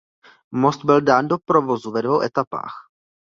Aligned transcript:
Most 0.51 0.85
byl 0.85 1.01
dán 1.01 1.27
do 1.27 1.37
provozu 1.37 1.91
ve 1.91 2.01
dvou 2.01 2.21
etapách. 2.21 2.87